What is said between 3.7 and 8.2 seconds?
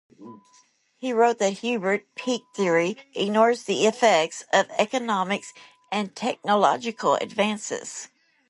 effects of economics and technological advances.